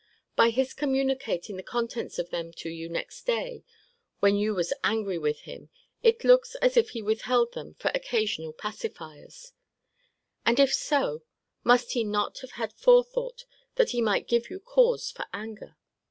[0.35, 3.63] By his communicating the contents of them to you next day,
[4.19, 5.69] when you was angry with him,
[6.01, 9.51] it looks as if he withheld them for occasional pacifiers;
[10.43, 11.21] and if so,
[11.63, 13.45] must he not have had a forethought
[13.75, 15.77] that he might give you cause for anger?